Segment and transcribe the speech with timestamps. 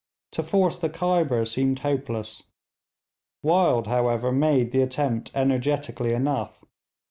[0.31, 2.45] To force the Khyber seemed hopeless.
[3.43, 6.65] Wild, however, made the attempt energetically enough.